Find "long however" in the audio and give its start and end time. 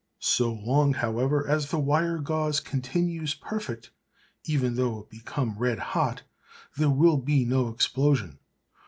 0.51-1.47